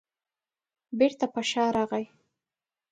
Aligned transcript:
بېرته 0.99 1.25
په 1.33 1.41
شا 1.49 1.65
راغی. 1.75 2.05